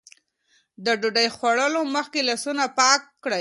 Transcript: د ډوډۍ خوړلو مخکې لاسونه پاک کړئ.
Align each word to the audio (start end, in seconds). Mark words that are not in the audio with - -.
د 0.85 0.87
ډوډۍ 1.01 1.27
خوړلو 1.35 1.81
مخکې 1.95 2.19
لاسونه 2.29 2.63
پاک 2.79 3.01
کړئ. 3.23 3.29